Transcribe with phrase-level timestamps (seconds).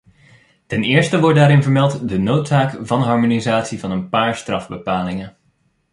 [0.67, 5.37] Ten eerste wordt daarin vermeld de noodzaak van harmonisatie van een paar strafbepalingen.